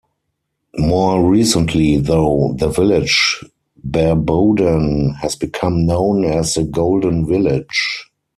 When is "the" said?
2.57-2.69, 6.55-6.63